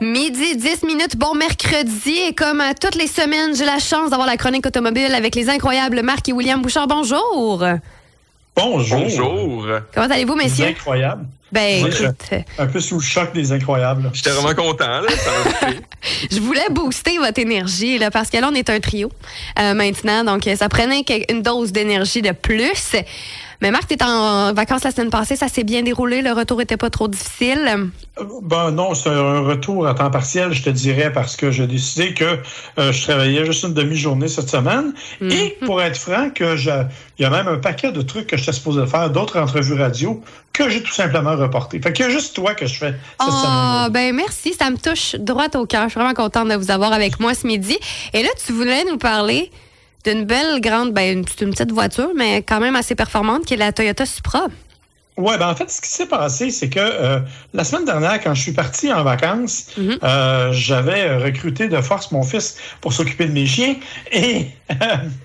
[0.00, 2.14] Midi, 10 minutes, bon mercredi.
[2.28, 5.48] Et comme euh, toutes les semaines, j'ai la chance d'avoir la chronique automobile avec les
[5.48, 6.86] incroyables Marc et William Bouchard.
[6.86, 7.64] Bonjour.
[8.54, 8.98] Bonjour.
[8.98, 9.66] Bonjour.
[9.94, 10.66] Comment allez-vous, messieurs?
[10.66, 11.26] incroyable.
[11.52, 14.10] Ben, écoute, Un peu sous le choc des incroyables.
[14.12, 15.08] J'étais vraiment content, là.
[15.08, 15.68] Ça
[16.30, 19.10] je voulais booster votre énergie, là, parce que là, on est un trio
[19.58, 20.24] euh, maintenant.
[20.24, 22.96] Donc, euh, ça prenait une dose d'énergie de plus.
[23.62, 25.36] Mais Marc, t'es en vacances la semaine passée.
[25.36, 26.22] Ça s'est bien déroulé.
[26.22, 27.90] Le retour était pas trop difficile.
[28.18, 31.66] Euh, Ben non, c'est un retour à temps partiel, je te dirais, parce que j'ai
[31.66, 32.38] décidé que
[32.78, 34.92] euh, je travaillais juste une demi-journée cette semaine.
[35.20, 35.30] Mhm.
[35.32, 36.70] Et pour être franc, que je,
[37.18, 40.22] il y a même un paquet de trucs que j'étais supposé faire, d'autres entrevues radio,
[40.52, 41.80] que j'ai tout simplement reporté.
[41.80, 43.92] Fait qu'il y a juste toi que je fais cette Ah, semaine.
[43.92, 45.84] ben merci, ça me touche droit au cœur.
[45.84, 47.76] Je suis vraiment contente de vous avoir avec moi ce midi.
[48.14, 49.50] Et là, tu voulais nous parler
[50.06, 53.56] d'une belle grande, ben c'est une petite voiture, mais quand même assez performante, qui est
[53.56, 54.46] la Toyota Supra.
[55.16, 57.20] Ouais, ben en fait, ce qui s'est passé, c'est que euh,
[57.54, 59.98] la semaine dernière, quand je suis parti en vacances, Mhm.
[60.02, 63.76] euh, j'avais recruté de force mon fils pour s'occuper de mes chiens
[64.12, 64.46] et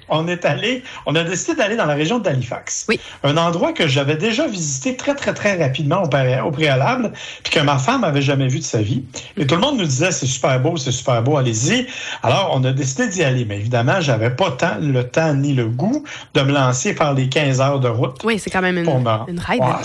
[0.10, 2.86] on est allé, on a décidé d'aller dans la région d'Halifax.
[2.88, 3.00] Oui.
[3.24, 7.12] Un endroit que j'avais déjà visité très, très, très rapidement au, pré- au préalable,
[7.44, 9.04] puis que ma femme avait jamais vu de sa vie.
[9.38, 11.88] Et tout le monde nous disait, c'est super beau, c'est super beau, allez-y.
[12.24, 13.46] Alors, on a décidé d'y aller.
[13.46, 17.28] Mais évidemment, j'avais pas tant le temps ni le goût de me lancer faire les
[17.28, 19.60] 15 heures de route Oui, c'est quand même une, me- une ride.
[19.62, 19.81] Ouais,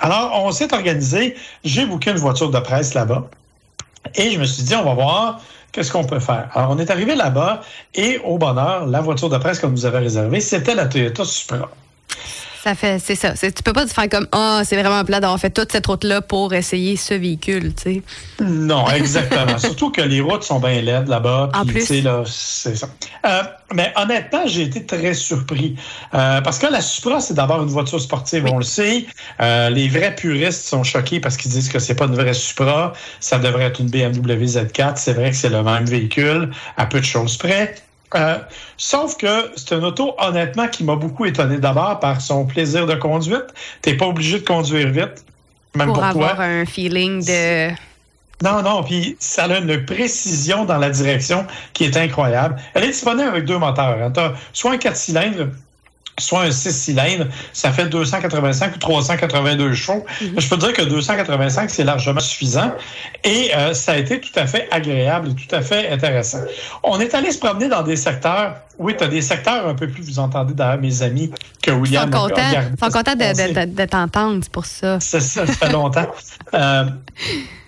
[0.00, 1.34] Alors, on s'est organisé.
[1.64, 3.28] J'ai booké une voiture de presse là-bas.
[4.14, 5.40] Et je me suis dit, on va voir
[5.72, 6.50] qu'est-ce qu'on peut faire.
[6.54, 7.62] Alors, on est arrivé là-bas
[7.94, 11.70] et au bonheur, la voiture de presse qu'on nous avait réservée, c'était la Toyota Supra.
[12.62, 13.34] Ça fait, c'est ça.
[13.34, 16.22] Tu peux pas te faire comme, ah, c'est vraiment plat d'avoir fait toute cette route-là
[16.22, 18.02] pour essayer ce véhicule, tu sais.
[18.40, 19.56] Non, exactement.
[19.58, 21.50] Surtout que les routes sont bien laides là-bas.
[21.54, 21.80] En puis, plus.
[21.80, 22.88] tu sais, là, c'est ça.
[23.26, 23.42] Euh,
[23.74, 25.76] mais honnêtement, j'ai été très surpris.
[26.14, 28.50] Euh, parce que la Supra, c'est d'abord une voiture sportive, Oui.
[28.52, 29.06] on le sait.
[29.40, 32.92] Euh, les vrais puristes sont choqués parce qu'ils disent que c'est pas une vraie Supra.
[33.20, 34.94] Ça devrait être une BMW Z4.
[34.96, 37.74] C'est vrai que c'est le même véhicule, à peu de choses près.
[38.14, 38.38] Euh,
[38.76, 42.94] sauf que c'est une auto, honnêtement, qui m'a beaucoup étonné d'abord par son plaisir de
[42.94, 43.46] conduite.
[43.82, 45.24] T'es pas obligé de conduire vite,
[45.74, 46.30] même Pour pour, toi.
[46.30, 47.70] avoir un feeling de.
[48.42, 52.56] Non, non, puis ça a une précision dans la direction qui est incroyable.
[52.74, 54.12] Elle est disponible avec deux moteurs.
[54.12, 55.48] Tu as soit un 4 cylindres,
[56.18, 57.26] soit un 6 cylindres.
[57.52, 60.04] Ça fait 285 ou 382 chevaux.
[60.20, 62.72] Je peux dire que 285, c'est largement suffisant.
[63.24, 66.40] Et euh, ça a été tout à fait agréable et tout à fait intéressant.
[66.82, 68.56] On est allé se promener dans des secteurs.
[68.78, 71.30] Oui, tu as des secteurs un peu plus, vous entendez d'ailleurs mes amis,
[71.62, 73.52] que Ils sont William contents, ils sont contents de, passer.
[73.52, 75.00] de, de- de t'entendre, c'est pour ça.
[75.00, 76.06] C'est ça, ça fait longtemps.
[76.54, 76.84] Euh,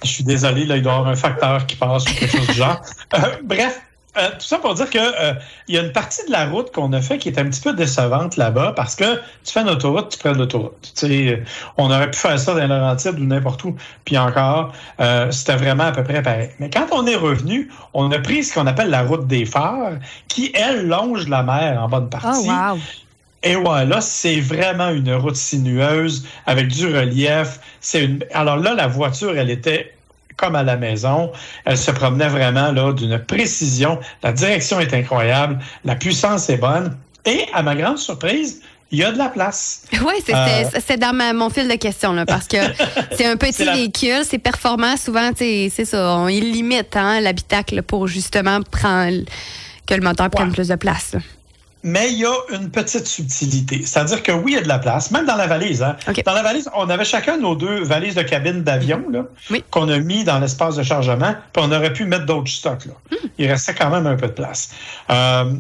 [0.05, 2.47] je suis désolé, là, il doit y avoir un facteur qui passe ou quelque chose
[2.47, 2.81] du genre.
[3.15, 3.81] Euh, bref,
[4.17, 5.35] euh, tout ça pour dire que euh,
[5.69, 7.61] il y a une partie de la route qu'on a fait qui est un petit
[7.61, 10.93] peu décevante là-bas parce que tu fais une autoroute, tu prends l'autoroute.
[10.97, 11.45] Tu sais, euh,
[11.77, 15.85] on aurait pu faire ça dans Laurentides ou n'importe où, puis encore, euh, c'était vraiment
[15.85, 16.51] à peu près pareil.
[16.59, 19.93] Mais quand on est revenu, on a pris ce qu'on appelle la route des phares,
[20.29, 22.49] qui, elle, longe la mer en bonne Oh, partie.
[22.49, 22.79] wow.
[23.43, 27.61] Et voilà, c'est vraiment une route sinueuse avec du relief.
[27.81, 28.25] C'est une...
[28.35, 29.95] Alors là, la voiture, elle était
[30.41, 31.31] comme à la maison.
[31.67, 33.99] Elle se promenait vraiment là d'une précision.
[34.23, 35.59] La direction est incroyable.
[35.85, 36.97] La puissance est bonne.
[37.27, 39.83] Et à ma grande surprise, il y a de la place.
[39.93, 42.57] Oui, c'est Euh, dans ma- mon fil de questions, là, parce que
[43.17, 44.97] c'est un petit la- véhicule, c'est performant.
[44.97, 49.25] Souvent, c'est ça, on, il limite hein, l'habitacle pour justement prendre
[49.87, 50.55] que le moteur prenne Ouais.
[50.55, 51.13] plus de place.
[51.15, 51.21] là.
[51.83, 53.83] Mais il y a une petite subtilité.
[53.87, 55.83] C'est-à-dire que oui, il y a de la place, même dans la valise.
[55.83, 55.97] Hein.
[56.27, 59.03] Dans la valise, on avait chacun nos deux valises de cabine d'avion
[59.51, 59.65] Oui.
[59.71, 62.85] qu'on a mis dans l'espace de chargement, puis on aurait pu mettre d'autres stocks.
[62.85, 62.93] Là.
[63.11, 63.27] Hmm.
[63.39, 64.71] Il restait quand même un peu de place.
[65.11, 65.55] Euh,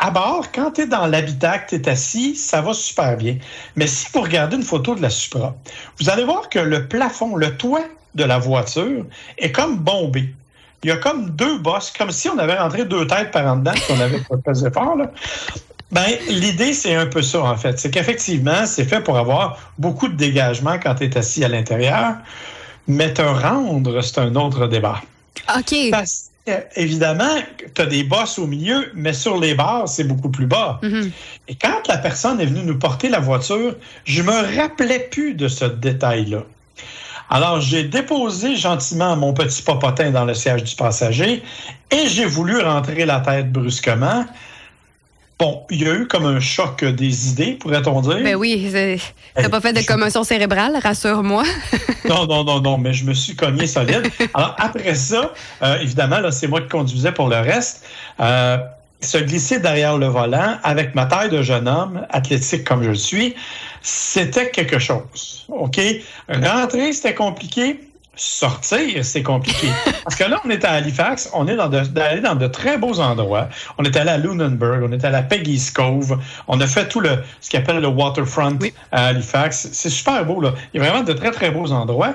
[0.00, 3.36] à bord, quand tu es dans l'habitacle, tu es assis, ça va super bien.
[3.76, 5.54] Mais si vous regardez une photo de la Supra,
[6.00, 9.04] vous allez voir que le plafond, le toit de la voiture
[9.38, 10.34] est comme bombé.
[10.82, 13.56] Il y a comme deux bosses, comme si on avait rentré deux têtes par en
[13.56, 14.96] dedans, si on avait pas fait fort.
[14.96, 15.10] Là.
[15.92, 17.78] Ben, l'idée, c'est un peu ça, en fait.
[17.78, 22.14] C'est qu'effectivement, c'est fait pour avoir beaucoup de dégagement quand tu es assis à l'intérieur.
[22.86, 25.00] Mais te rendre, c'est un autre débat.
[25.54, 25.74] OK.
[25.90, 26.30] Parce
[26.76, 27.36] évidemment,
[27.74, 30.78] tu as des bosses au milieu, mais sur les barres, c'est beaucoup plus bas.
[30.82, 31.10] Mhm.
[31.48, 35.48] Et quand la personne est venue nous porter la voiture, je me rappelais plus de
[35.48, 36.44] ce détail-là.
[37.30, 41.42] Alors, j'ai déposé gentiment mon petit popotin dans le siège du passager
[41.92, 44.26] et j'ai voulu rentrer la tête brusquement.
[45.38, 48.18] Bon, il y a eu comme un choc des idées, pourrait-on dire?
[48.22, 48.70] Ben oui,
[49.34, 51.44] t'as pas fait de commotion cérébrale, rassure-moi.
[52.08, 54.10] Non, non, non, non, mais je me suis cogné solide.
[54.34, 57.84] Alors, après ça, euh, évidemment, là, c'est moi qui conduisais pour le reste.
[58.18, 58.56] Euh,
[59.00, 62.94] se glisser derrière le volant avec ma taille de jeune homme, athlétique comme je le
[62.94, 63.34] suis,
[63.82, 65.46] c'était quelque chose.
[65.48, 65.80] OK?
[66.28, 67.80] Rentrer, c'était compliqué.
[68.16, 69.68] sortir, c'est compliqué.
[70.04, 72.76] Parce que là, on est à Halifax, on est dans de, allé dans de très
[72.76, 73.48] beaux endroits.
[73.78, 77.00] On est allé à Lunenburg, on est allé à Peggy's Cove, on a fait tout
[77.00, 78.58] le, ce qu'on appelle le waterfront
[78.92, 79.70] à Halifax.
[79.72, 80.54] C'est super beau, là.
[80.74, 82.14] Il y a vraiment de très, très beaux endroits.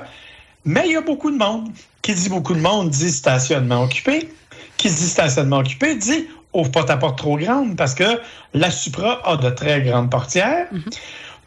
[0.64, 1.70] Mais il y a beaucoup de monde.
[2.02, 4.28] Qui dit beaucoup de monde dit stationnement occupé.
[4.76, 8.20] Qui dit stationnement occupé dit ouvre pas ta porte trop grande parce que
[8.54, 10.66] la Supra a de très grandes portières.
[10.72, 10.98] Mm-hmm.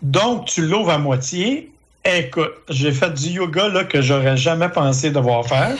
[0.02, 1.72] Donc, tu l'ouvres à moitié
[2.06, 5.76] Écoute, j'ai fait du yoga là, que j'aurais jamais pensé devoir faire.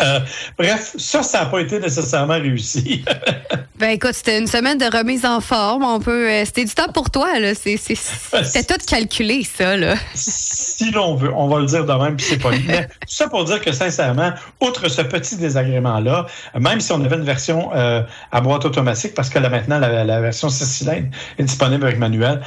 [0.00, 0.20] Euh,
[0.58, 3.04] bref, ça, ça n'a pas été nécessairement réussi.
[3.78, 5.84] ben écoute, c'était une semaine de remise en forme.
[5.84, 7.54] On peut, euh, c'était du temps pour toi là.
[7.54, 9.94] c'était tout calculé ça là.
[10.14, 12.50] Si l'on veut, on va le dire de même, puis c'est pas.
[12.66, 16.26] Mais tout ça pour dire que sincèrement, outre ce petit désagrément là,
[16.58, 18.02] même si on avait une version euh,
[18.32, 21.08] à boîte automatique, parce que là maintenant la, version 6 cylindres
[21.38, 22.40] est disponible avec manuel,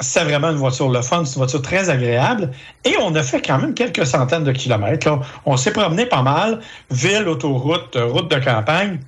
[0.00, 2.50] c'est vraiment une voiture le fun, c'est une voiture très agréable.
[2.84, 5.18] Et on a fait quand même quelques centaines de kilomètres.
[5.44, 6.59] On s'est promené pas mal
[6.90, 9.00] ville, autoroute, euh, route de campagne.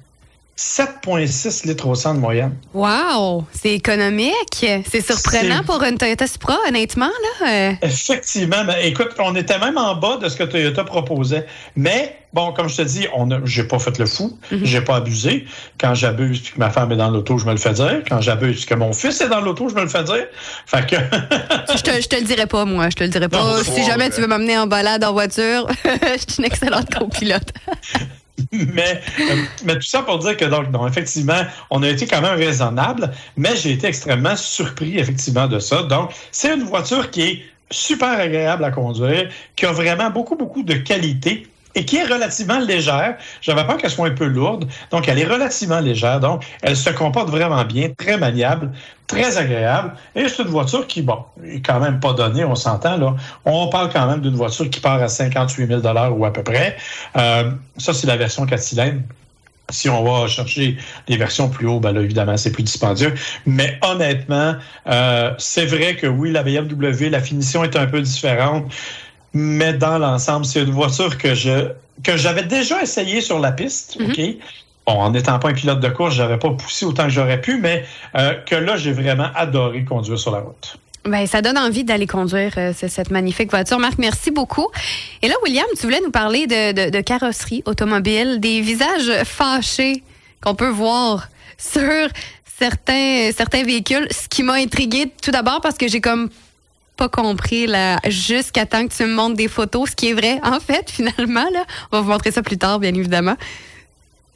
[0.62, 2.54] 7,6 litres au 100 de moyenne.
[2.72, 3.44] Wow!
[3.52, 4.64] C'est économique.
[4.88, 7.10] C'est surprenant pour une Toyota Supra, honnêtement.
[7.40, 7.48] Là.
[7.50, 7.72] Euh.
[7.82, 8.64] Effectivement.
[8.64, 11.46] Ben, écoute, on était même en bas de ce que Toyota proposait.
[11.74, 14.38] Mais, bon, comme je te dis, on j'ai pas fait le fou.
[14.52, 14.60] Mhm.
[14.62, 15.46] J'ai pas abusé.
[15.80, 18.02] Quand j'abuse puis que ma femme est dans l'auto, je me le fais dire.
[18.08, 20.26] Quand j'abuse que mon fils est dans l'auto, je me le fais dire.
[20.66, 20.96] Fait que...
[21.76, 22.88] je, te, je te le dirais pas, moi.
[22.88, 23.64] Je te le dirais pas.
[23.64, 27.52] si jamais tu veux m'amener en balade en voiture, je suis une excellente copilote.
[28.52, 32.36] mais, euh, mais tout ça pour dire que, donc, effectivement, on a été quand même
[32.36, 35.82] raisonnable, mais j'ai été extrêmement surpris, effectivement, de ça.
[35.82, 40.62] Donc, c'est une voiture qui est super agréable à conduire, qui a vraiment beaucoup, beaucoup
[40.62, 43.16] de qualité et qui est relativement légère.
[43.40, 46.20] J'avais peur qu'elle soit un peu lourde, donc elle est relativement légère.
[46.20, 48.70] Donc, elle se comporte vraiment bien, très maniable,
[49.06, 49.94] très agréable.
[50.14, 53.14] Et c'est une voiture qui, bon, est quand même pas donnée, on s'entend là.
[53.44, 55.80] On parle quand même d'une voiture qui part à 58 000
[56.10, 56.76] ou à peu près.
[57.16, 59.00] Euh, ça, c'est la version 4 cylindres.
[59.70, 60.76] Si on va chercher
[61.06, 63.14] des versions plus hautes, ben là, évidemment, c'est plus dispendieux.
[63.46, 64.56] Mais honnêtement,
[64.88, 68.70] euh, c'est vrai que oui, la BMW, la finition est un peu différente
[69.34, 71.68] mais dans l'ensemble, c'est une voiture que je
[72.02, 74.10] que j'avais déjà essayé sur la piste, mhm.
[74.10, 74.20] OK?
[74.86, 77.58] Bon, en n'étant pas un pilote de course, j'avais pas poussé autant que j'aurais pu,
[77.58, 77.84] mais
[78.16, 80.76] euh, que là, j'ai vraiment adoré conduire sur la route.
[81.04, 83.78] Ben, ça donne envie d'aller conduire euh, cette magnifique voiture.
[83.78, 84.68] Marc, merci beaucoup.
[85.20, 90.02] Et là, William, tu voulais nous parler de, de carrosserie automobile, des visages fâchés
[90.40, 92.08] qu'on peut voir sur
[92.58, 94.06] certains, certains véhicules.
[94.10, 96.28] Ce qui m'a intrigué tout d'abord parce que j'ai comme
[96.96, 100.40] pas compris là, jusqu'à temps que tu me montres des photos, ce qui est vrai.
[100.42, 103.36] En fait, finalement, là, on va vous montrer ça plus tard, bien évidemment.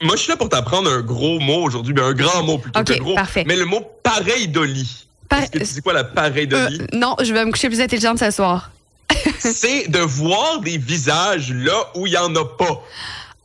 [0.03, 2.85] Moi, je suis là pour t'apprendre un gros mot aujourd'hui, mais un grand mot plutôt
[2.85, 3.15] que gros.
[3.15, 3.45] Parfait.
[3.47, 5.07] Mais le mot pareil d'Oli.
[5.29, 5.41] Par...
[5.51, 6.81] C'est quoi la pareil d'Oli?
[6.81, 8.71] Euh, non, je vais me coucher plus intelligente ce soir.
[9.39, 12.83] c'est de voir des visages là où il n'y en a pas.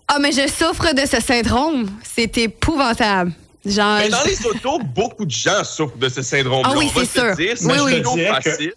[0.07, 1.89] Ah, mais je souffre de ce syndrome.
[2.03, 3.31] C'est épouvantable.
[3.65, 6.71] Genre, mais dans les autos, beaucoup de gens souffrent de ce syndrome-là.
[6.73, 7.35] Ah oui, c'est sûr.
[7.35, 8.23] Dire, oui, oui.
[8.41, 8.73] facile.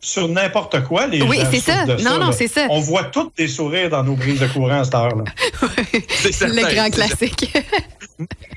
[0.00, 1.84] sur n'importe quoi, les oui, gens c'est ça.
[1.84, 2.66] De non, ça, non, c'est ça.
[2.70, 5.24] On voit tous des sourires dans nos brises de courant à cette heure-là.
[6.20, 7.52] c'est Le grand classique.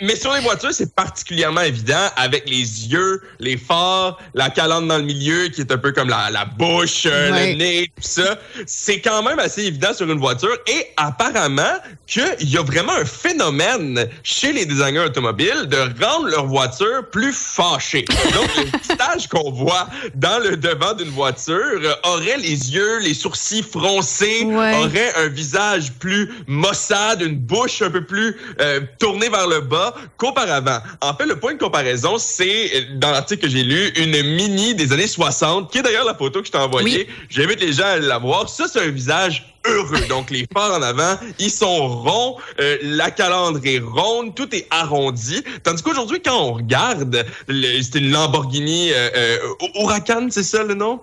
[0.02, 4.98] Mais sur les voitures, c'est particulièrement évident avec les yeux, les phares, la calandre dans
[4.98, 8.38] le milieu qui est un peu comme la, la bouche, euh, le nez, tout ça.
[8.68, 11.74] C'est quand même assez évident sur une voiture et apparemment
[12.06, 17.34] qu'il y a vraiment un phénomène chez les designers automobiles de rendre leur voiture plus
[17.34, 18.06] fâchée.
[18.34, 23.64] Donc, le visage qu'on voit dans le devant d'une voiture aurait les yeux, les sourcils
[23.64, 29.62] froncés, aurait un visage plus maussade, une bouche un peu plus euh, tournée vers le
[29.62, 30.80] bas qu'auparavant.
[31.02, 34.92] En fait, le point de comparaison, c'est, dans l'article que j'ai lu, une mini des
[34.94, 37.08] années 60, qui est d'ailleurs la photo que je t'ai envoyée.
[37.30, 38.50] J'invite les gens à la voir.
[38.50, 40.02] Ça, c'est un visage heureux.
[40.10, 44.68] Donc, les phares en avant, ils sont ronds, euh, la calandre est ronde, tout est
[44.70, 45.44] arrondi.
[45.64, 49.38] Tandis qu'aujourd'hui, quand on regarde, c'était une Lamborghini euh, euh,
[49.76, 51.00] Huracan, c'est ça le nom?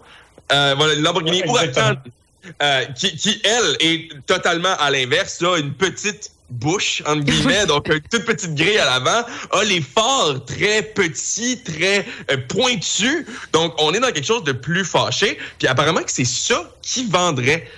[0.52, 1.96] Euh, voilà, une Lamborghini Huracan.
[2.62, 7.88] Euh, qui, qui, elle, est totalement à l'inverse, là, une petite bouche, entre guillemets, donc
[7.88, 13.26] une toute petite grille à l'avant, a les phares très petits, très euh, pointus.
[13.52, 15.38] Donc, on est dans quelque chose de plus fâché.
[15.58, 17.68] Puis apparemment que c'est ça qui vendrait.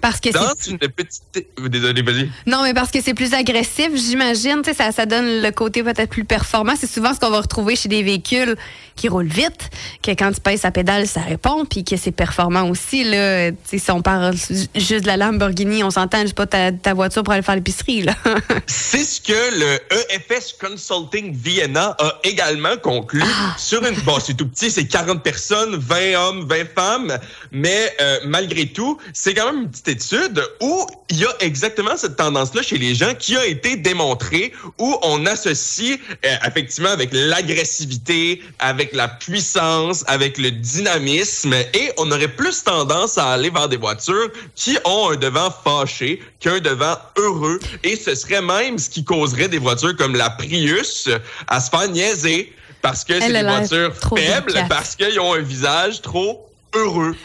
[0.00, 1.46] Parce que dans une petite...
[1.58, 2.30] Euh, désolé, vas-y.
[2.46, 4.62] Non, mais parce que c'est plus agressif, j'imagine.
[4.76, 6.74] Ça, ça donne le côté peut-être plus performant.
[6.78, 8.56] C'est souvent ce qu'on va retrouver chez des véhicules
[8.96, 9.70] qui roule vite,
[10.02, 13.04] que quand tu pèses sa pédale, ça répond, puis que c'est performant aussi.
[13.04, 13.50] Là.
[13.64, 14.34] si on parle
[14.74, 18.06] juste de la Lamborghini, on s'entend juste pas ta, ta voiture pour aller faire l'épicerie.
[18.66, 19.78] c'est ce que le
[20.10, 23.54] EFS Consulting Vienna a également conclu ah.
[23.58, 23.94] sur une...
[24.00, 27.18] Bon, c'est tout petit, c'est 40 personnes, 20 hommes, 20 femmes,
[27.52, 31.96] mais euh, malgré tout, c'est quand même une petite étude où il y a exactement
[31.96, 37.10] cette tendance-là chez les gens qui a été démontrée, où on associe euh, effectivement avec
[37.12, 43.68] l'agressivité, avec la puissance, avec le dynamisme, et on aurait plus tendance à aller vers
[43.68, 48.90] des voitures qui ont un devant fâché qu'un devant heureux, et ce serait même ce
[48.90, 51.08] qui causerait des voitures comme la Prius
[51.48, 52.52] à se faire niaiser
[52.82, 57.16] parce que c'est des voitures faibles, parce qu'ils ont un visage trop heureux.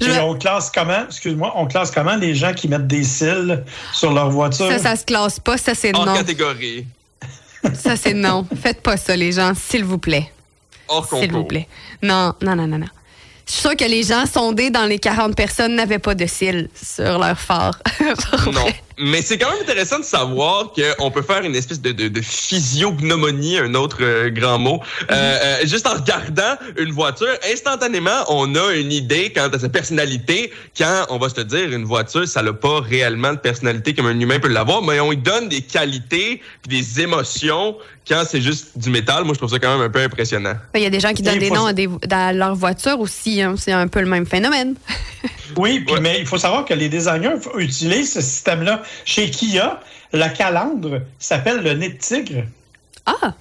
[0.20, 4.30] on classe comment, excuse-moi, on classe comment les gens qui mettent des cils sur leur
[4.30, 4.68] voiture?
[4.68, 6.00] Ça, ça se classe pas, ça c'est non.
[6.00, 6.86] En catégorie.
[7.74, 8.46] Ça c'est non.
[8.60, 10.30] Faites pas ça, les gens, s'il vous plaît.
[10.88, 11.68] Hors S'il vous plaît.
[12.02, 12.86] Non, non, non, non, non.
[13.46, 16.68] Je suis sûre que les gens sondés dans les 40 personnes n'avaient pas de cils
[16.74, 17.78] sur leur phare.
[18.52, 18.66] non.
[18.98, 22.20] Mais c'est quand même intéressant de savoir qu'on peut faire une espèce de, de, de
[22.20, 24.80] physiognomonie, un autre euh, grand mot.
[25.10, 29.68] Euh, euh, juste en regardant une voiture, instantanément, on a une idée quant à sa
[29.68, 30.52] personnalité.
[30.76, 34.18] Quand, on va se dire, une voiture, ça n'a pas réellement de personnalité comme un
[34.18, 37.76] humain peut l'avoir, mais on lui donne des qualités puis des émotions
[38.08, 39.24] quand c'est juste du métal.
[39.24, 40.54] Moi, je trouve ça quand même un peu impressionnant.
[40.74, 43.42] Il y a des gens qui donnent des noms à, des, à leur voiture aussi.
[43.42, 43.54] Hein.
[43.58, 44.74] C'est un peu le même phénomène.
[45.56, 49.80] oui, mais il faut savoir que les designers utilisent ce système-là chez Kia,
[50.12, 52.44] la calandre s'appelle le nez de tigre.
[53.06, 53.34] Ah!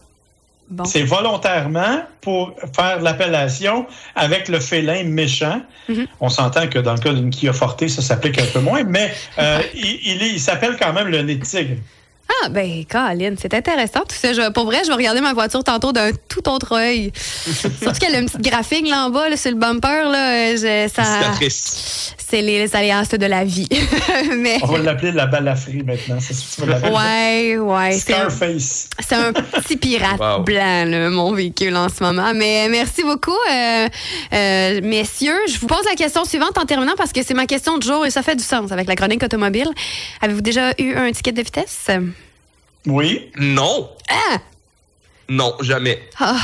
[0.70, 0.84] Bon.
[0.84, 5.62] C'est volontairement pour faire l'appellation avec le félin méchant.
[5.90, 6.08] Mm-hmm.
[6.20, 9.14] On s'entend que dans le cas d'une Kia Forte, ça s'applique un peu moins, mais
[9.40, 11.78] euh, il, il s'appelle quand même le nez de tigre.
[12.44, 14.52] Ah, ben, Colin, c'est intéressant tout ça.
[14.52, 17.12] pour vrai, je vais regarder ma voiture tantôt d'un tout autre œil.
[17.82, 20.10] Surtout qu'elle a une petite graphique là en bas, là, sur le bumper.
[20.12, 21.04] Là, je, ça,
[22.30, 23.70] c'est les, aléas de la vie.
[24.38, 24.58] Mais...
[24.62, 26.18] On va l'appeler la balafrie maintenant.
[26.20, 27.98] C'est ce que tu veux Ouais, ouais.
[27.98, 28.90] Scarface.
[29.00, 32.34] C'est un, petit pirate blanc, mon véhicule en ce moment.
[32.36, 33.88] Mais merci beaucoup, euh,
[34.34, 35.40] euh, messieurs.
[35.48, 38.06] Je vous pose la question suivante en terminant parce que c'est ma question du jour
[38.06, 39.70] et ça fait du sens avec la chronique automobile.
[40.22, 41.90] Avez-vous déjà eu un ticket de vitesse?
[42.88, 43.32] Oui.
[43.38, 43.90] Non.
[44.10, 44.38] Ah!
[45.30, 46.02] Non, jamais.
[46.20, 46.38] Ah,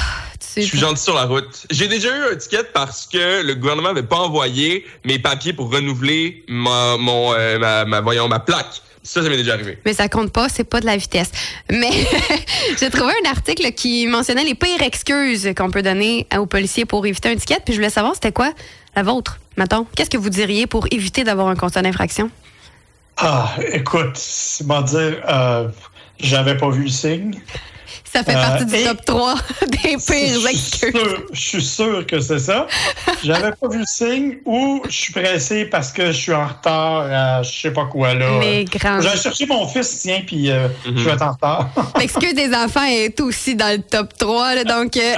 [0.55, 1.65] je suis gentil sur la route.
[1.71, 5.71] J'ai déjà eu un ticket parce que le gouvernement n'avait pas envoyé mes papiers pour
[5.71, 8.81] renouveler ma, mon, euh, ma, voyons, ma plaque.
[9.03, 9.79] Ça, ça m'est déjà arrivé.
[9.85, 11.31] Mais ça compte pas, c'est pas de la vitesse.
[11.69, 11.91] Mais
[12.79, 17.05] j'ai trouvé un article qui mentionnait les pires excuses qu'on peut donner aux policiers pour
[17.05, 17.59] éviter un ticket.
[17.63, 18.51] Puis je voulais savoir, c'était quoi
[18.95, 19.85] la vôtre, mettons?
[19.95, 22.29] Qu'est-ce que vous diriez pour éviter d'avoir un constat d'infraction?
[23.17, 25.67] Ah, écoute, c'est dire, euh,
[26.19, 27.39] j'avais pas vu le signe.
[28.13, 29.35] Ça fait partie du euh, top 3
[29.69, 30.93] des pires excuses.
[31.31, 32.67] Je suis sûr que c'est ça.
[33.23, 37.07] J'avais pas vu le signe ou je suis pressé parce que je suis en retard
[37.11, 38.39] à je sais pas quoi là.
[38.39, 39.01] Les grands.
[39.01, 41.69] J'ai cherché mon fils, tiens, puis euh, je vais être en retard.
[41.99, 45.15] L'excuse des enfants est aussi dans le top 3, donc euh,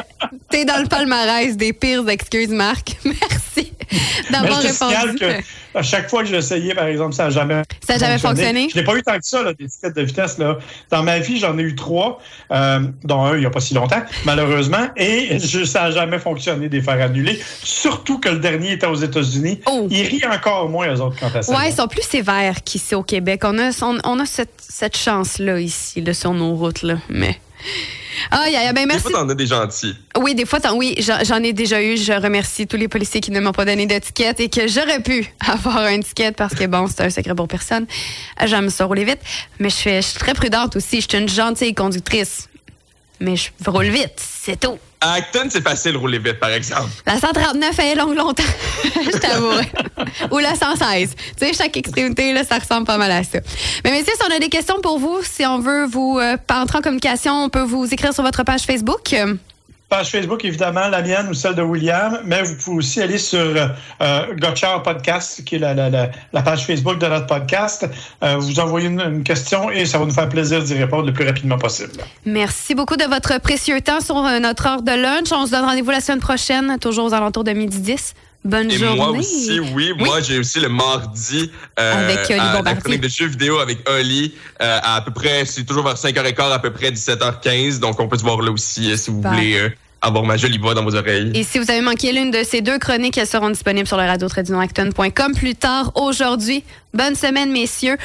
[0.50, 2.96] t'es dans le palmarès des pires excuses, Marc.
[3.04, 3.65] Merci
[4.32, 5.20] d'avoir répondu.
[5.20, 5.42] Que
[5.76, 8.70] à chaque fois que essayé, par exemple, ça n'a jamais Ça jamais fonctionné?
[8.72, 10.38] Je n'ai pas eu tant que ça, là, des tickets de vitesse.
[10.38, 10.58] Là.
[10.90, 12.20] Dans ma vie, j'en ai eu trois,
[12.52, 16.70] euh, dont un il n'y a pas si longtemps, malheureusement, et ça n'a jamais fonctionné
[16.70, 17.40] de les faire annuler.
[17.64, 19.60] Surtout que le dernier était aux États-Unis.
[19.66, 19.88] Oh.
[19.92, 21.54] Ils rient encore moins, eux autres, quant à ça.
[21.54, 23.42] Oui, ils sont plus sévères qu'ici au Québec.
[23.44, 26.84] On a, on, a cette, cette chance-là ici, là, sur nos routes.
[26.84, 26.96] Là.
[27.10, 27.40] Mais.
[28.32, 29.06] Ah, y a, ben merci.
[29.06, 29.96] Des fois, t'en as des gentils.
[30.20, 31.98] Oui, des fois, oui, j'en ai déjà eu.
[31.98, 35.34] Je remercie tous les policiers qui ne m'ont pas donné d'étiquette et que j'aurais pu
[35.48, 37.86] avoir un étiquette parce que, bon, c'est un secret pour personne.
[38.46, 39.20] J'aime ça rouler vite.
[39.60, 41.02] Mais je, je suis très prudente aussi.
[41.02, 42.48] Je suis une gentille conductrice.
[43.20, 44.78] Mais je roule vite, c'est tout.
[45.02, 46.90] À Acton, c'est facile de rouler vite, par exemple.
[47.06, 48.44] La 139, elle est longue longtemps,
[48.84, 49.60] je t'avoue.
[50.32, 51.16] Ou la 116.
[51.16, 53.40] Tu sais, chaque extrémité, là, ça ressemble pas mal à ça.
[53.84, 56.80] Mais messieurs, si on a des questions pour vous, si on veut vous euh, entrer
[56.80, 59.16] en communication, on peut vous écrire sur votre page Facebook
[59.90, 63.40] page Facebook, évidemment, la mienne ou celle de William, mais vous pouvez aussi aller sur
[63.40, 67.88] euh, Gotcha Podcast, qui est la, la, la, page Facebook de notre podcast.
[68.24, 71.26] Euh, vous envoyez une, question et ça va nous faire plaisir d'y répondre le plus
[71.26, 71.94] rapidement possible.
[72.26, 75.32] Merci beaucoup de votre précieux temps sur euh, notre heure de lunch.
[75.32, 78.14] On se donne rendez-vous la semaine prochaine, toujours aux alentours de midi 10.
[78.46, 78.96] Bonne et journée.
[78.96, 79.92] Moi aussi, oui.
[79.98, 84.36] Moi, j'ai aussi le mardi euh, avec à la chronique de jeux vidéo avec Oli
[84.62, 87.80] euh, à, peu près, c'est toujours vers 5h15, à peu près 17h15.
[87.80, 90.76] Donc, on peut se voir là aussi si vous voulez euh, avoir ma jolie voix
[90.76, 91.32] dans vos oreilles.
[91.34, 94.04] Et si vous avez manqué l'une de ces deux chroniques, elles seront disponibles sur le
[94.04, 94.28] radio
[95.36, 96.64] plus tard aujourd'hui.
[96.94, 97.98] Bonne semaine, messieurs.